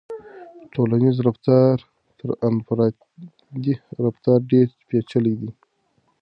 [0.73, 1.75] ټولنیز رفتار
[2.17, 3.73] تر انفرادي
[4.05, 5.51] رفتار ډېر پیچلی دی.